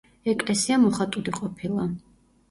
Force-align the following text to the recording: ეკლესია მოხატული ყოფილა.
ეკლესია 0.31 0.77
მოხატული 0.85 1.33
ყოფილა. 1.35 1.85